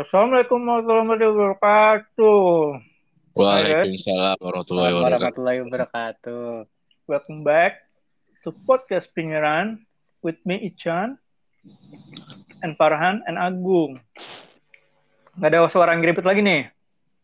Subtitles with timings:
[0.00, 2.44] Assalamualaikum warahmatullahi wabarakatuh.
[3.32, 5.40] Waalaikumsalam warahmatullahi wabarakatuh.
[5.40, 6.68] warahmatullahi wabarakatuh.
[7.08, 7.80] Welcome back
[8.44, 9.88] to podcast Pingiran
[10.20, 11.16] with me Ichan
[12.60, 14.04] and Farhan and Agung.
[15.40, 16.68] Gak ada suara yang ribet lagi nih.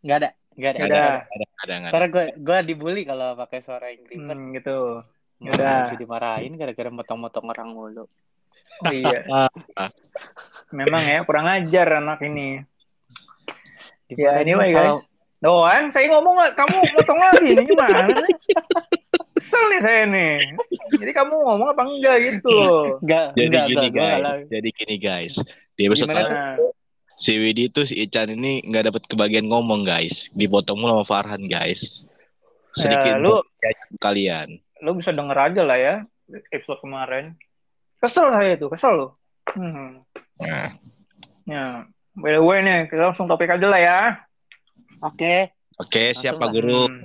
[0.01, 0.79] Nggak ada, nggak ada.
[0.81, 0.97] Nggak ada.
[0.97, 1.13] ada.
[1.13, 1.89] Ada, ada, ada.
[1.93, 4.33] Karena gue gue dibully kalau pakai suara yang ribet.
[4.33, 4.79] Hmm, gitu.
[5.05, 5.93] Nggak Yaudah.
[5.93, 8.05] bisa dimarahin gara-gara motong-motong orang mulu.
[8.83, 9.21] Oh iya.
[10.79, 12.65] Memang ya kurang ajar anak ini.
[14.09, 15.05] Ya, Dimarahin anyway, salah-
[15.37, 18.09] Doan, saya ngomong kamu potong lagi nih gimana?
[19.37, 20.35] Kesel nih saya nih.
[20.97, 22.57] Jadi kamu ngomong apa enggak gitu?
[23.05, 25.35] Nggak, Jadi nggak, gini nggak, gue guys, nggak- jadi gini guys.
[25.77, 26.57] Di episode Gimana
[27.17, 30.33] si Widi itu si Ican ini nggak dapat kebagian ngomong guys.
[30.33, 32.01] Dipotong mulu sama Farhan guys.
[32.73, 34.49] Sedikit Ya, lu- ya, kalian.
[34.85, 35.95] Lo bisa denger aja lah ya
[36.51, 37.39] episode kemarin.
[38.03, 39.09] Kesel saya itu, kesel lo.
[39.55, 40.05] Hmm.
[40.43, 40.75] Nah,
[41.47, 41.87] Ya,
[42.19, 44.01] by the way nih, kita langsung topik aja lah ya.
[44.99, 45.55] Oke.
[45.79, 46.55] Oke, siap Langsung Pak lah.
[46.59, 46.83] Guru.
[46.91, 47.03] Hmm.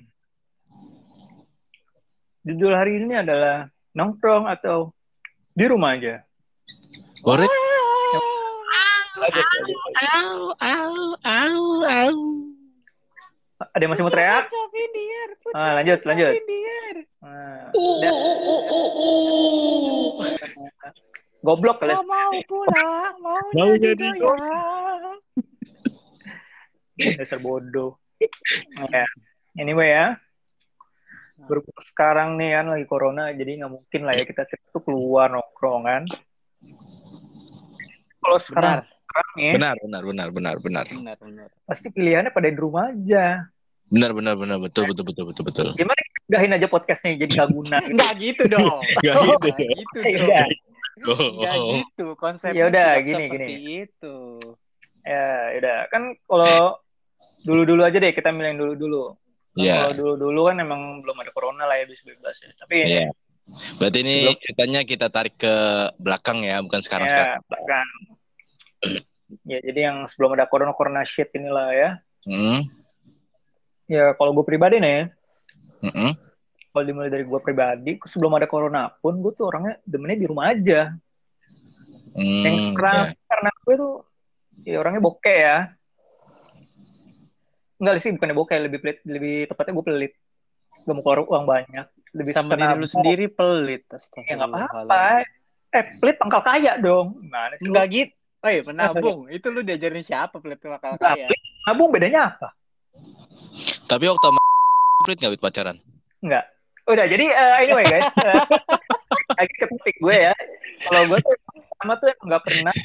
[2.41, 4.89] Judul hari ini adalah nongkrong atau
[5.53, 6.25] di rumah aja.
[7.21, 7.45] Ore,
[13.69, 14.45] Ada yang masih mau teriak?
[15.53, 16.33] Ah, lanjut, lanjut.
[17.21, 18.13] Nah, udah.
[21.41, 22.05] Goblok kalian.
[22.05, 25.17] mau pulang, mau, Mau jadi goyang.
[27.17, 27.97] Dasar bodoh.
[28.89, 29.05] Ya.
[29.57, 30.17] Anyway ya.
[31.41, 35.89] Berhubung sekarang nih kan lagi corona, jadi nggak mungkin lah ya kita tuh keluar nongkrong
[35.89, 36.03] kan.
[38.21, 41.49] Kalau sekarang, Benar, sekarang nih, benar, benar, benar, benar, benar, benar, benar.
[41.63, 43.25] pasti pilihannya pada di rumah aja.
[43.85, 45.67] benar, benar, benar, betul, betul, betul, betul, betul.
[45.75, 47.77] Gimana kita udahin aja podcastnya jadi nggak guna.
[47.83, 47.91] gitu.
[47.91, 48.79] Nggak gitu dong.
[49.03, 49.49] Nggak Nggak gitu.
[49.75, 50.23] gitu Ya dong.
[50.23, 50.45] udah.
[51.01, 52.55] Nggak Oh, gitu konsepnya.
[52.55, 53.73] Ya udah, gini, seperti gini.
[53.83, 54.15] itu.
[55.01, 55.25] Ya,
[55.57, 55.77] udah.
[55.87, 56.79] Kan kalau
[57.41, 59.03] dulu-dulu aja deh kita milih yang dulu-dulu.
[59.51, 59.75] Kan Iya.
[59.81, 62.49] Kalau dulu-dulu kan emang belum ada corona lah ya bisa bebas ya.
[62.55, 63.07] Tapi Iya.
[63.75, 65.55] Berarti ini ceritanya kita tarik ke
[65.97, 67.87] belakang ya, bukan sekarang ya sekarang.
[69.47, 71.89] Ya jadi yang sebelum ada corona corona shit inilah ya.
[72.27, 72.69] Hmm,
[73.91, 75.11] Ya kalau gue pribadi nih,
[75.83, 76.11] hmm,
[76.71, 80.55] kalau dimulai dari gue pribadi, sebelum ada corona pun gue tuh orangnya demennya di rumah
[80.55, 80.95] aja.
[82.15, 83.19] hmm, yang karena, ya.
[83.27, 83.93] karena gue tuh
[84.63, 85.57] ya orangnya bokeh ya.
[87.81, 90.13] Enggak sih bukannya bokeh, lebih pelit, lebih tepatnya gue pelit.
[90.85, 91.85] Gak mau keluar uang banyak.
[92.13, 93.83] Lebih Sama diri lu sendiri pelit.
[94.29, 95.25] Ya nggak apa-apa.
[95.71, 97.19] Eh, pelit pangkal kaya dong.
[97.19, 97.65] Gimana sih?
[97.65, 97.73] lu?
[98.41, 98.49] Gitu.
[98.49, 99.29] Eh, menabung.
[99.29, 101.27] Itu lu diajarin siapa pelit bakal Nggak, kaya?
[101.69, 102.49] nabung bedanya apa?
[103.85, 104.41] Tapi waktu sama
[105.05, 105.77] pelit nggak Wid, pacaran?
[106.25, 106.45] Enggak.
[106.89, 108.09] Udah, jadi eh, anyway guys.
[108.25, 108.45] eh,
[109.37, 110.33] lagi ke topik gue ya.
[110.89, 111.37] Kalau gue tuh
[111.77, 112.75] sama tuh emang nggak pernah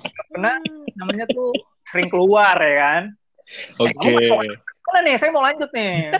[0.00, 0.54] nggak pernah
[0.96, 1.52] namanya tuh
[1.92, 3.02] sering keluar ya kan.
[3.76, 4.16] Oke.
[4.90, 6.10] Mana nih, saya mau lanjut nih.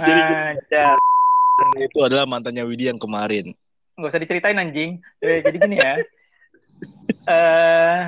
[0.02, 0.96] Aja.
[1.78, 3.52] Itu adalah mantannya Widi yang kemarin.
[3.96, 5.00] Nggak usah diceritain anjing.
[5.18, 5.94] Eh, jadi gini ya.
[7.26, 8.00] Eh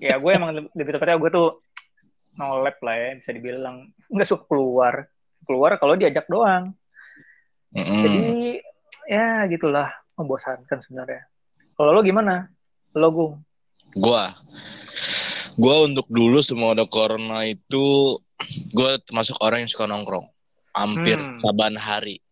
[0.00, 1.48] ya gue emang lebih- tepatnya gue tuh
[2.34, 5.06] no lab lah ya bisa dibilang nggak suka keluar
[5.46, 6.74] keluar kalau diajak doang
[7.70, 8.02] Mm-mm.
[8.02, 8.24] Jadi
[9.06, 11.26] ya gitulah membosankan sebenarnya.
[11.74, 12.46] Kalau lo gimana?
[12.94, 13.34] Lo Gung?
[13.92, 14.30] Gua,
[15.54, 18.18] gua untuk dulu semua ada corona itu,
[18.70, 20.30] gua termasuk orang yang suka nongkrong,
[20.70, 21.34] hampir Hmm.
[21.38, 22.22] saban hari.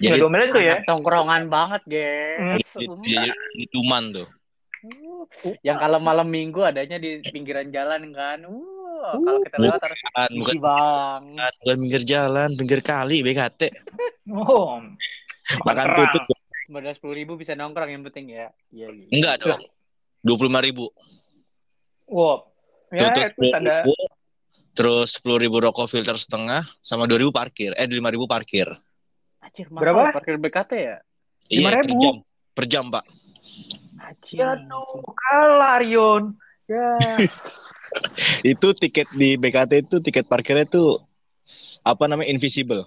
[0.00, 0.76] Jadi Jadi domelin tuh ya?
[0.88, 2.64] Tongkrongan banget, guys.
[3.04, 4.28] jadi tuman tuh.
[5.60, 8.48] Yang kalau malam minggu adanya di pinggiran jalan kan.
[8.48, 10.00] Uh, kalau kita lewat harus
[10.32, 11.22] Bukan, bang.
[11.36, 13.68] bukan pinggir jalan, pinggir kali, BKT.
[14.32, 14.80] Oh,
[15.68, 16.22] Makan tutut.
[16.70, 18.48] Modal sepuluh ribu bisa nongkrong yang penting ya.
[18.70, 18.88] Iya.
[18.94, 19.08] iya.
[19.10, 19.60] Enggak dong.
[20.22, 20.86] Dua puluh lima ribu.
[22.06, 22.46] Wow.
[22.94, 23.94] Ya, terus ada ribu,
[24.74, 27.74] terus sepuluh ribu rokok filter setengah, sama dua ribu parkir.
[27.74, 28.70] Eh lima ribu parkir.
[29.50, 29.98] Anjir, Berapa?
[30.06, 30.96] mahal Parkir BKT ya?
[31.50, 31.98] Iya per 5.000.
[31.98, 32.14] jam.
[32.54, 33.04] Per jam pak.
[33.98, 34.38] Anjir.
[34.38, 34.80] ya no,
[35.10, 36.38] kalah Rion.
[36.70, 37.18] Ya.
[38.54, 41.02] Itu tiket di BKT itu tiket parkirnya tuh
[41.82, 42.86] apa namanya invisible.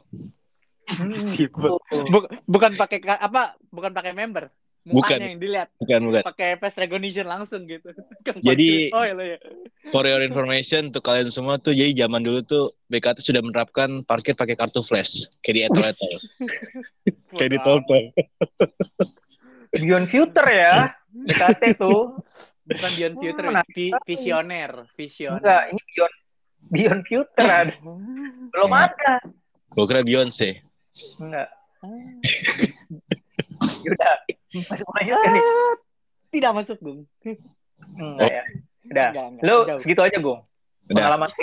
[0.88, 1.12] Hmm.
[1.12, 1.84] Invisible.
[2.08, 3.60] Buk- bukan pakai ka- apa?
[3.68, 4.48] Bukan pakai member.
[4.84, 5.16] Bukan.
[5.16, 6.22] Mukanya yang dilihat Bukan bukan.
[6.28, 7.88] pakai face recognition langsung gitu.
[8.44, 9.38] Jadi- oh iya, iya.
[9.90, 14.32] For your information untuk kalian semua tuh jadi zaman dulu tuh BKT sudah menerapkan parkir
[14.34, 16.12] pakai kartu flash kayak di etol-etol.
[17.40, 18.04] kayak di tol-tol.
[19.72, 20.74] Beyond Future ya.
[21.10, 22.18] BKT tuh.
[22.64, 25.40] Bukan Beyond Future, Nah, vi- visioner, visioner.
[25.40, 26.14] Enggak, ini Beyond
[26.66, 27.74] Beyond Future ada.
[28.52, 28.88] Belum Nah.
[28.88, 29.12] ada.
[29.70, 30.50] Gue kira Beyonce.
[31.18, 31.50] Enggak.
[33.84, 34.16] Yaudah,
[34.54, 35.44] masuk lanjut kan nih?
[35.44, 35.74] Ah,
[36.30, 37.00] tidak masuk, Gung.
[37.98, 38.44] Enggak ya.
[38.88, 39.08] Udah.
[39.10, 39.44] Enggak, enggak.
[39.44, 39.80] Lu Jauh.
[39.82, 40.42] segitu aja, Gung.
[40.90, 40.94] Udah.
[40.94, 41.30] Pengalaman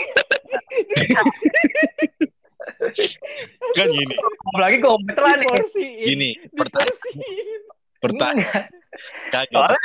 [3.77, 4.15] Kan gini,
[4.51, 5.47] apalagi komentar nih.
[5.47, 6.07] Diporsiin.
[6.07, 6.31] gini.
[6.57, 7.61] Pertanyaan, Diporsiin.
[8.01, 8.65] pertanyaan.
[9.53, 9.81] Soalnya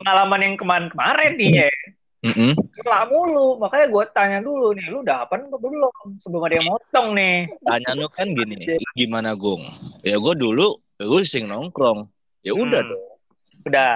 [0.00, 1.70] pengalaman yang kemarin-kemarin nih ya.
[2.18, 2.50] Mm-mm.
[2.82, 6.18] Lah mulu, makanya gue tanya dulu nih, lu udah apa belum?
[6.18, 7.46] Sebelum ada yang motong nih.
[7.62, 8.56] Tanya lu kan gini,
[8.98, 9.62] gimana Gung?
[10.02, 12.10] Ya gue dulu, gue sing nongkrong.
[12.48, 12.90] Ya udah Hmm.
[12.96, 13.04] dong.
[13.68, 13.94] Udah.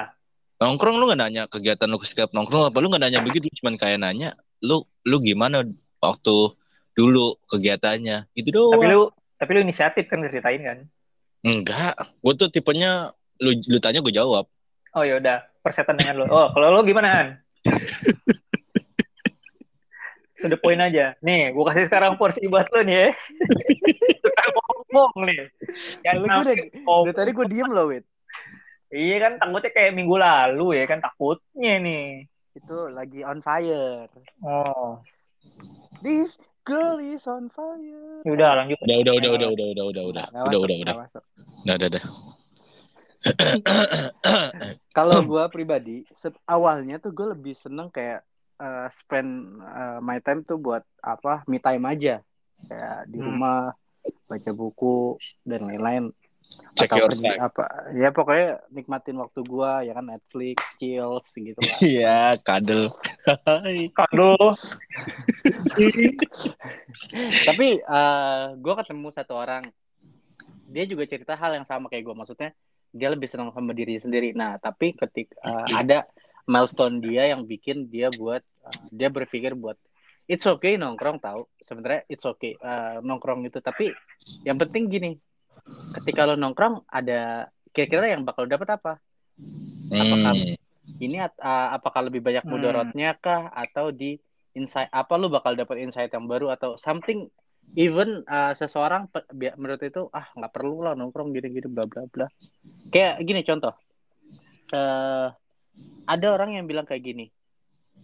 [0.61, 3.99] Nongkrong lu gak nanya kegiatan lu setiap nongkrong apa lu gak nanya begitu cuman kayak
[3.99, 5.65] nanya lu lu gimana
[5.99, 6.53] waktu
[6.93, 8.77] dulu kegiatannya gitu doang.
[8.77, 9.03] Tapi lu
[9.41, 10.79] tapi lu inisiatif kan ceritain kan?
[11.43, 13.11] Enggak, gue tuh tipenya
[13.41, 14.47] lu lu tanya gue jawab.
[14.93, 16.25] Oh ya udah, persetan dengan lu.
[16.29, 17.29] Oh, kalau lu gimana, Han?
[20.43, 21.15] Sudah poin aja.
[21.23, 23.09] Nih, gua kasih sekarang porsi buat lu nih ya.
[24.11, 25.43] Kita ngomong nih.
[26.03, 26.55] Yang Lu gue
[27.07, 28.05] udah, tadi gue diem loh, Wit.
[28.93, 32.29] Iya kan takutnya kayak minggu lalu ya kan takutnya nih.
[32.53, 34.05] Itu lagi on fire.
[34.45, 35.01] Oh,
[36.05, 38.21] This girl is on fire.
[38.23, 38.77] ya udah lanjut.
[38.85, 40.95] Udah udah udah udah udah udah udah udah udah udah udah
[41.65, 42.05] udah udah udah.
[44.93, 46.05] Kalau gue pribadi,
[46.45, 48.21] awalnya tuh gue lebih seneng kayak
[48.61, 51.47] eh, spend eh, my time tuh buat apa?
[51.49, 52.21] Me time aja.
[52.69, 53.27] Kayak di Hmm.
[53.33, 53.73] rumah
[54.29, 55.17] baca buku
[55.47, 56.13] dan lain-lain.
[56.73, 57.65] Check Atau your pergi apa?
[57.93, 61.79] Ya pokoknya nikmatin waktu gue ya kan Netflix, chills gitu lah.
[61.85, 62.89] Iya, kadel.
[63.99, 64.57] Kado.
[67.45, 69.69] Tapi eh gue ketemu satu orang,
[70.73, 72.17] dia juga cerita hal yang sama kayak gue.
[72.17, 72.51] Maksudnya
[72.93, 74.33] dia lebih senang sama diri sendiri.
[74.37, 76.09] Nah, tapi ketika eh, ada
[76.49, 79.77] milestone dia yang bikin dia buat eh, dia berpikir buat
[80.29, 81.49] it's okay nongkrong tahu.
[81.61, 83.61] Sebenarnya it's okay eh, nongkrong itu.
[83.61, 83.93] Tapi
[84.45, 85.11] yang penting gini,
[85.93, 88.93] ketika lo nongkrong ada kira-kira yang bakal dapat apa?
[89.89, 90.57] Apakah- Hmm.
[90.99, 91.31] Ini eh,
[91.73, 92.53] apakah lebih banyak Hmm.
[92.53, 94.19] mudorotnya kah atau di
[94.53, 97.31] insight apa lu bakal dapat insight yang baru atau something
[97.73, 99.09] even uh, seseorang
[99.57, 102.27] menurut itu ah nggak perlu lah nongkrong gini-gini bla bla bla
[102.93, 103.73] kayak gini contoh
[104.75, 105.29] eh
[106.05, 107.33] ada orang yang bilang kayak gini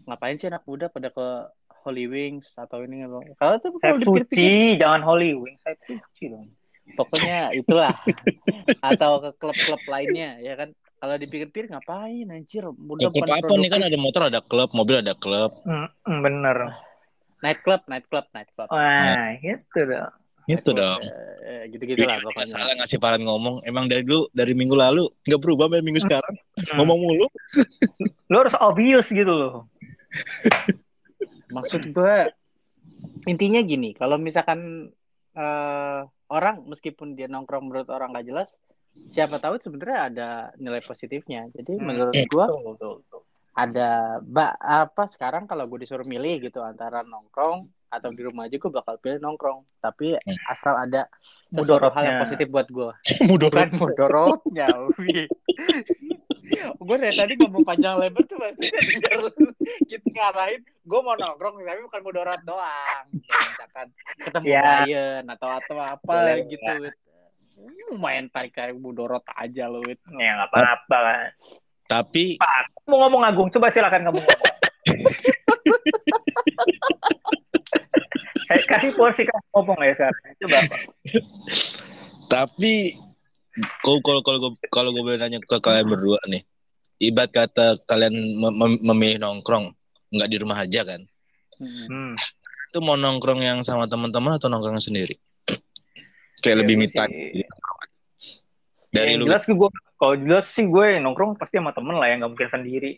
[0.08, 1.26] ngapain sih anak muda pada ke
[1.84, 3.04] Holy Wings atau ini
[3.36, 5.56] kalau tuh kalau suci, jangan holy wing.
[5.60, 6.48] Saya suci dong.
[6.98, 7.94] Pokoknya itulah
[8.82, 13.70] atau ke klub-klub lainnya ya kan kalau dipikir-pikir ngapain anjir muda Ya, klub apa nih
[13.70, 15.54] kan ada motor, ada klub, mobil ada klub.
[15.62, 16.74] Hmm, hmm, bener.
[17.38, 20.10] night club night club night club Wah, gitu dong.
[20.48, 21.00] Gitu dong.
[21.44, 22.50] Eh, gitu-gitu lah Nggak pokoknya.
[22.56, 23.62] salah ngasih Farhan ngomong.
[23.62, 26.34] Emang dari dulu dari minggu lalu nggak berubah sampai minggu sekarang.
[26.34, 26.82] Hmm.
[26.82, 27.26] Ngomong mulu.
[28.32, 29.70] Lu harus obvious gitu loh.
[31.54, 32.16] Maksud gue
[33.28, 34.90] intinya gini, kalau misalkan
[35.36, 35.77] eh,
[36.38, 38.48] orang meskipun dia nongkrong menurut orang gak jelas,
[39.06, 41.50] siapa tahu sebenarnya ada nilai positifnya.
[41.50, 41.84] Jadi Hmm.
[41.84, 42.24] menurut Eh.
[42.24, 42.44] gue
[42.78, 43.22] tuh, tuh.
[43.58, 48.54] ada ba apa sekarang kalau gue disuruh milih gitu antara nongkrong atau di rumah aja
[48.54, 49.66] gue bakal pilih nongkrong.
[49.78, 50.38] Tapi Hmm.
[50.46, 51.10] asal ada
[51.50, 52.90] sesuatu hal yang positif buat gue.
[53.28, 53.50] Mudorot.
[53.50, 54.68] Bukan mudorotnya.
[56.56, 58.80] Gue dari tadi ngomong panjang lebar tuh maksudnya
[59.84, 63.86] gitu ngarahin gue mau nongkrong tapi bukan mudorot doang misalkan
[64.16, 64.64] ketemu Ya.
[64.82, 66.94] klien atau atau apa Boleh, gitu Wit.
[67.58, 69.98] Lu main tarik tarik mudorot aja lu Wit.
[70.14, 71.28] Ya nggak apa-apa kan.
[71.88, 74.52] Tapi Pak, mau ngomong Agung, coba silakan kamu ngomong.
[78.46, 80.22] Saya kasih porsi kamu ngomong ya sekarang.
[80.38, 80.58] Coba.
[80.60, 80.80] Pak.
[82.28, 82.92] tapi
[83.82, 86.42] kalau kalau kalau gue kalau gue boleh nanya ke kalian berdua nih.
[86.98, 89.70] Ibarat kata kalian mem- mem- memilih nongkrong
[90.10, 91.06] nggak di rumah aja kan?
[91.58, 92.14] Hmm.
[92.70, 95.14] Itu mau nongkrong yang sama teman-teman atau nongkrong sendiri?
[96.42, 97.12] Kayak lebih Ya, me time.
[97.12, 97.46] sih.
[98.88, 99.26] Dari yang lu.
[99.28, 99.68] jelas gue,
[100.00, 102.92] kalau jelas sih gue nongkrong pasti sama temen lah ya, nggak mungkin sendiri.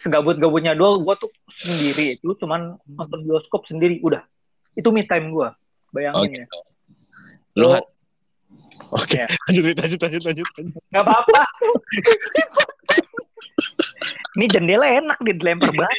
[0.00, 2.18] Segabut-gabutnya doang, gue tuh sendiri.
[2.18, 4.24] Itu cuman nonton bioskop sendiri, udah.
[4.74, 5.48] Itu me time gue.
[5.94, 6.44] Bayangin ya.
[6.48, 6.58] gitu.
[7.60, 7.91] Lu Lo-?
[8.90, 9.26] Oke, Ya.
[9.48, 10.46] lanjut lanjut lanjut lanjut.
[10.52, 10.82] lanjut.
[10.88, 11.42] Nggak apa-apa.
[14.32, 15.98] Ini jendela enak nih, dilempar banget.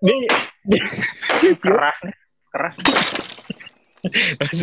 [0.00, 0.20] Nih,
[1.58, 2.16] Keras nih,
[2.50, 2.74] keras.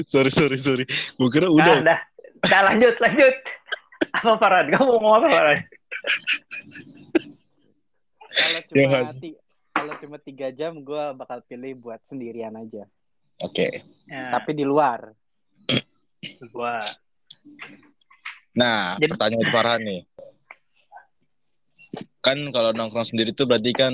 [0.08, 0.86] sorry sorry sorry.
[1.16, 1.76] Gue kira Nah, udah.
[1.84, 2.00] dah.
[2.44, 3.36] Dah lanjut, lanjut.
[4.14, 4.66] Apa Farad?
[4.68, 5.60] Kamu mau ngomong apa Farad?
[8.28, 9.40] Kalau Ya, cuma ti-
[9.72, 12.86] kalau cuma tiga jam gue bakal pilih buat sendirian aja.
[13.40, 13.86] Oke.
[14.08, 15.14] Ya, Tapi di luar.
[16.50, 16.82] gua
[18.58, 20.02] Nah, Jadi- pertanyaan Farhan nih.
[22.20, 23.94] Kan kalau nongkrong sendiri tuh berarti kan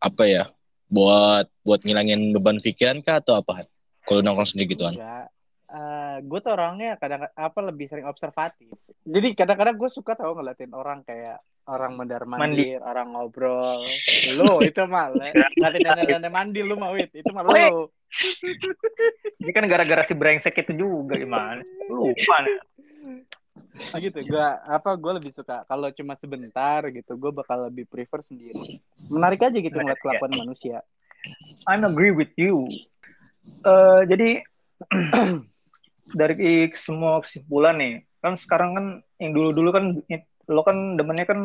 [0.00, 0.44] apa ya?
[0.86, 3.68] Buat buat ngilangin beban pikiran kah atau apa?
[4.02, 4.96] Kalau nongkrong sendiri gituan.
[4.96, 5.28] Enggak.
[5.66, 8.70] Eh, gue tuh orangnya kadang apa lebih sering observatif.
[9.02, 13.82] Jadi kadang-kadang gue suka tahu ngeliatin orang kayak orang mendar mandir, orang ngobrol.
[14.38, 17.10] Lu itu mah le- ngeliatin nenek-nenek mandi lu mau wit.
[17.12, 17.90] Itu mah lu.
[19.42, 21.60] Ini kan gara-gara si brengsek itu juga gimana?
[21.90, 22.58] Lupa nih.
[23.92, 24.18] Nah, gitu.
[24.24, 28.80] Gua apa gue lebih suka kalau cuma sebentar gitu, gue bakal lebih prefer sendiri.
[29.08, 30.80] Menarik aja gitu ngeliat kelakuan manusia.
[31.68, 32.68] I'm agree with you.
[33.66, 34.42] Eh jadi
[36.20, 38.86] dari semua kesimpulan nih, kan sekarang kan
[39.18, 39.84] yang dulu-dulu kan
[40.46, 41.40] lo kan demennya kan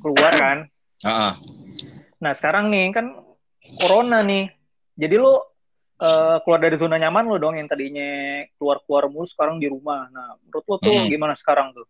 [0.00, 0.58] keluar kan.
[1.04, 1.32] Ah, ah.
[2.22, 3.12] Nah sekarang nih kan
[3.82, 4.48] corona nih,
[4.96, 5.32] jadi lo
[5.96, 10.08] eh, keluar dari zona nyaman lo dong yang tadinya keluar-keluar mulu sekarang di rumah.
[10.08, 11.06] Nah menurut lo tuh Hmm.
[11.06, 11.84] gimana sekarang tuh?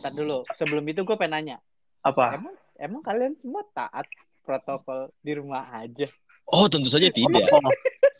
[0.00, 1.56] Ntar dulu, sebelum itu gue pengen nanya,
[2.00, 2.38] Apa?
[2.38, 4.06] emang emang kalian semua taat
[4.42, 6.06] protokol di rumah aja?
[6.46, 7.42] Oh, tentu saja tidak.
[7.50, 7.58] Oh,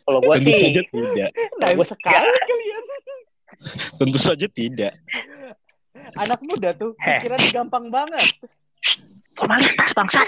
[0.02, 1.30] kalau gua Tentu saja sih, tidak.
[1.62, 2.82] Nah, gua sekali kalian.
[4.02, 4.92] Tentu saja tidak.
[6.18, 7.22] Anak muda tuh Heh.
[7.22, 8.26] pikirannya gampang banget.
[9.36, 10.24] formalitas bangsa.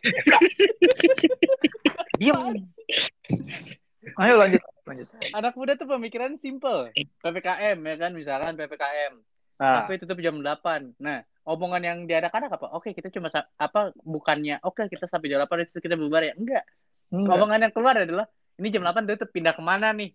[2.22, 2.38] Diam.
[4.18, 5.06] Ayo lanjut, lanjut.
[5.30, 6.90] Anak muda tuh pemikiran simple.
[7.22, 9.14] PPKM ya kan, misalkan PPKM.
[9.62, 10.98] Nah, Tapi tutup jam 8.
[10.98, 12.74] Nah, omongan yang diadakan apa?
[12.74, 16.34] Oke, kita cuma apa bukannya oke kita sampai jam 8 itu kita bubar ya?
[16.34, 16.66] Enggak.
[17.14, 17.34] enggak.
[17.38, 18.26] Omongan yang keluar adalah
[18.58, 20.10] ini jam 8 tutup pindah ke mana nih?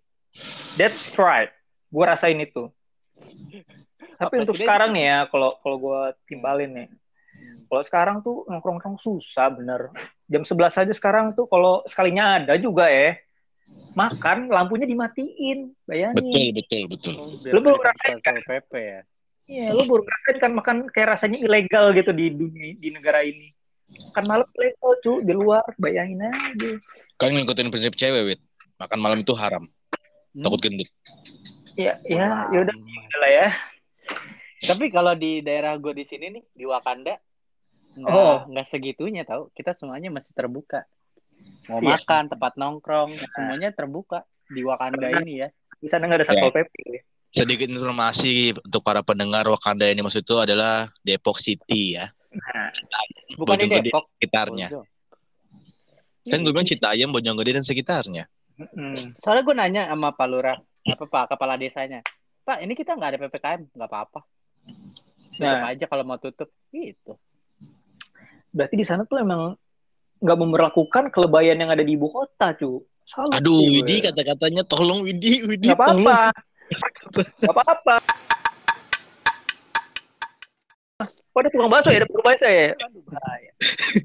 [0.76, 1.52] That's right.
[1.88, 2.68] Gue rasain itu.
[4.18, 6.88] Tapi Apa, untuk sekarang nih ya, kalau kalau gue timbalin nih,
[7.68, 9.92] kalau sekarang tuh nongkrong-nongkrong susah bener.
[10.28, 13.16] Jam 11 aja sekarang tuh kalau sekalinya ada juga ya,
[13.96, 16.52] makan lampunya dimatiin, Betul, bayangin.
[16.56, 17.14] betul, betul.
[17.52, 19.02] Lu baru ngerasain Satpol PP ya.
[19.48, 23.52] Iya, lu baru ngerasain kan makan kayak rasanya ilegal gitu di dunia di negara ini.
[24.12, 26.72] Kan malam ilegal cu di luar, bayangin aja.
[27.16, 28.42] Kan ngikutin prinsip cewek, Wit.
[28.78, 29.66] Makan malam itu haram.
[30.36, 30.44] Hmm.
[30.44, 30.90] Takut gendut.
[31.78, 32.76] Ya, ya, ya udah
[33.22, 33.48] lah ya.
[34.58, 37.14] Tapi kalau di daerah gue di sini nih di Wakanda
[37.98, 38.46] nggak Oh.
[38.48, 39.50] nggak segitunya tau.
[39.52, 40.86] Kita semuanya masih terbuka.
[41.70, 41.98] Mau Iya.
[41.98, 45.50] makan, tempat nongkrong, semuanya terbuka di Wakanda ini ya.
[45.78, 46.74] Di sana nggak ada satpol pp.
[47.28, 52.08] Sedikit informasi untuk para pendengar Wakanda ini maksud itu adalah Depok City ya.
[52.32, 52.70] Nah,
[53.36, 54.04] Bukan di Bojonggede Depok.
[54.16, 54.68] sekitarnya.
[54.70, 54.82] Bojo.
[56.28, 58.28] Kan gue bilang Citayam, Bojonggede dan sekitarnya.
[58.58, 62.02] mm, Soalnya gue nanya sama Pak Lurah, apa Pak kepala desanya.
[62.44, 64.22] Pak, ini kita nggak ada PPKM, nggak apa-apa.
[65.38, 65.70] Nah.
[65.70, 66.50] aja kalau mau tutup.
[66.68, 67.14] Gitu.
[68.52, 69.56] Berarti di sana tuh emang
[70.18, 72.82] nggak memperlakukan kelebayan yang ada di ibu kota, cu.
[73.08, 73.80] Salut Aduh, sih.
[73.80, 76.20] Widi kata-katanya tolong Widi, Widi Nggak apa-apa.
[77.40, 77.96] Nggak apa-apa.
[81.38, 82.02] Oh, ada tukang bakso ya?
[82.02, 82.74] Ada tukang bakso ya?
[82.82, 83.52] Aduh, bahaya.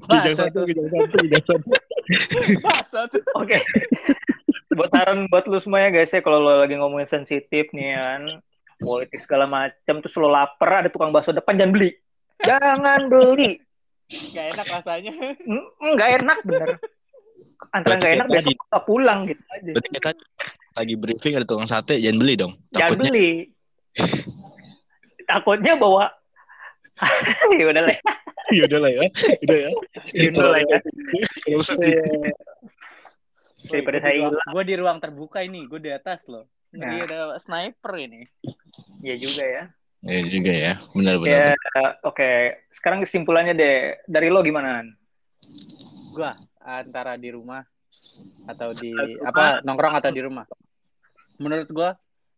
[0.05, 1.69] Bahasa satu, kijang satu, kijang satu.
[2.69, 3.21] Bahasa tuh.
[3.41, 3.57] Oke.
[4.73, 8.41] buat saran buat lu semua ya guys ya kalau lo lagi ngomongin sensitif nih kan
[8.81, 11.91] politik segala macam terus lo lapar ada tukang bakso depan jangan beli
[12.41, 13.61] jangan beli
[14.09, 15.13] Gak enak rasanya.
[15.47, 16.69] Mm, nggak enak bener
[17.71, 20.09] antara nggak enak besok nggak pulang gitu aja Berarti kita
[20.73, 22.53] lagi briefing ada tukang sate, jangan beli dong.
[22.69, 23.29] jangan Takutnya beli
[25.23, 26.05] takutnya bawa
[27.57, 29.05] ya udah lah ya udah lah ya.
[29.47, 29.69] Udah ya.
[30.13, 30.77] ya udah lah ya
[31.47, 31.97] Kalau sedih.
[33.63, 34.35] Daripada saya hilang.
[34.51, 36.45] Gue di ruang terbuka ini, gue di atas loh.
[36.69, 37.07] Jadi Nah.
[37.07, 38.27] ada sniper ini.
[38.99, 39.63] ya juga ya
[40.03, 40.73] Ya juga ya.
[40.91, 41.55] Benar benar.
[41.55, 42.29] ya oke
[42.71, 44.83] sekarang kesimpulannya deh dari lo gimana
[46.11, 46.27] Gue
[46.59, 47.63] antara di rumah
[48.45, 49.31] atau di rumah.
[49.31, 50.45] apa nongkrong atau di rumah.
[51.39, 51.89] Menurut gue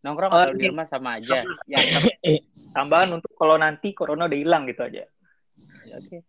[0.02, 0.70] nongkrong Oh, atau di ini.
[0.70, 1.42] rumah sama aja.
[1.74, 2.14] Yang
[2.72, 5.04] tambahan untuk kalau nanti corona udah hilang gitu aja
[5.86, 6.22] Ya, Oke.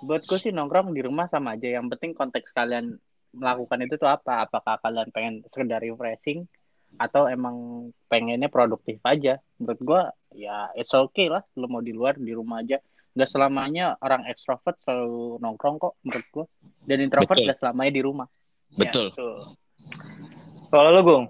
[0.00, 1.70] Buat gue sih nongkrong di rumah sama aja.
[1.70, 2.98] Yang penting konteks kalian
[3.30, 4.42] melakukan itu tuh apa?
[4.42, 6.46] Apakah kalian pengen sekedar refreshing
[6.98, 9.38] atau emang pengennya produktif aja?
[9.58, 10.02] Menurut gue
[10.44, 11.42] ya it's okay lah.
[11.58, 12.78] Lo mau di luar di rumah aja.
[13.14, 16.46] Gak selamanya orang ekstrovert selalu nongkrong kok menurut gue.
[16.86, 17.48] Dan introvert Betul.
[17.50, 18.28] gak selamanya di rumah.
[18.74, 19.10] Betul.
[19.10, 19.36] Ya, betul.
[20.74, 21.26] kalau lo gung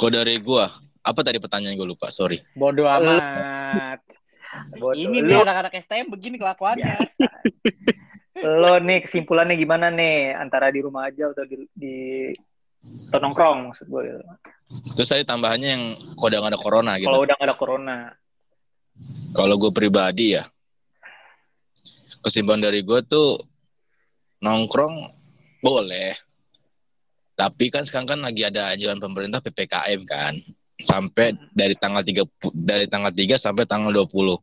[0.00, 0.72] Kok dari gua?
[1.04, 2.08] Apa tadi pertanyaan gue lupa?
[2.08, 2.40] Sorry.
[2.56, 4.00] Bodoh amat.
[4.80, 4.96] Bodoh.
[4.96, 6.96] Ini lu, nih anak-anak STM begini kelakuannya.
[8.60, 11.96] lo nih kesimpulannya gimana nih antara di rumah aja atau di, di
[12.80, 14.22] atau nongkrong maksud gue gitu.
[14.94, 15.84] Terus tadi tambahannya yang
[16.14, 17.06] kode nggak ada corona gitu.
[17.06, 17.96] kalau udah gak ada corona
[19.30, 20.44] Kalau gue pribadi ya,
[22.20, 23.38] kesimpulan dari gue tuh
[24.38, 25.08] nongkrong
[25.58, 26.16] boleh,
[27.34, 30.34] tapi kan sekarang kan lagi ada anjuran pemerintah ppkm kan,
[30.80, 34.36] sampai dari tanggal 3 dari tanggal 3 sampai tanggal 20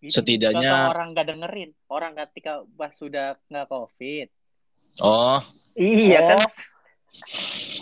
[0.00, 1.70] Itu Setidaknya- contoh orang gak dengerin.
[1.86, 4.28] Orang ketika pas sudah nggak covid.
[4.98, 5.44] Oh,
[5.74, 6.28] iya Oh.
[6.32, 6.40] kan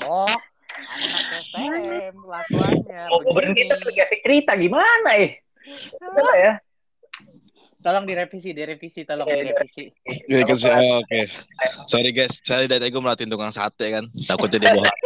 [0.04, 3.02] Oh, anak STM lakuannya.
[3.11, 3.64] Mau gue berhenti
[3.95, 5.38] kasih cerita gimana eh?
[6.00, 6.52] Udah ya.
[7.78, 9.85] Tolong direvisi, direvisi, tolong Iya, direvisi.
[10.26, 11.30] Ya, kasih- oh, Oke,
[11.87, 14.87] sorry guys, saya dari tadi gue melatih tukang sate kan, takutnya dia bohong.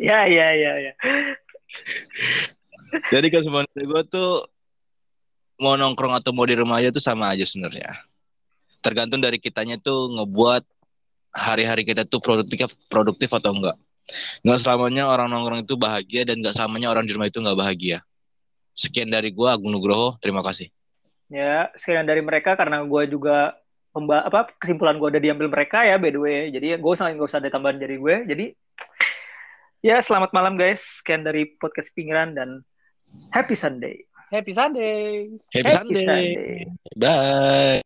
[0.00, 0.92] Ya ya ya ya.
[3.12, 4.30] Jadi kan sebenarnya gue tuh
[5.62, 8.02] mau nongkrong atau mau di rumah aja tuh sama aja sebenarnya.
[8.82, 10.66] Tergantung dari kitanya tuh ngebuat
[11.32, 13.76] hari-hari kita tuh produktif produktif atau enggak.
[14.44, 17.98] Nggak selamanya orang nongkrong itu bahagia dan nggak selamanya orang di rumah itu nggak bahagia.
[18.72, 20.68] Sekian dari gua Agung Nugroho, terima kasih.
[21.32, 23.56] Ya, sekian dari mereka karena gue juga
[23.92, 26.52] pemba apa kesimpulan gue udah diambil mereka ya by the way.
[26.52, 28.16] Jadi gue usah nggak usah ada tambahan dari gue.
[28.28, 28.44] Jadi
[29.80, 30.84] ya selamat malam guys.
[31.00, 32.60] Sekian dari podcast pinggiran dan
[33.32, 34.04] happy Sunday.
[34.28, 35.28] Happy Sunday.
[35.52, 36.04] Happy, Sunday.
[36.04, 36.28] Sunday.
[36.96, 37.80] Bye.